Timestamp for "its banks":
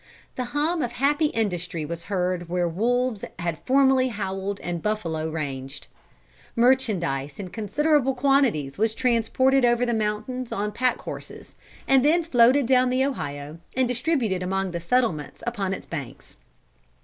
15.71-16.35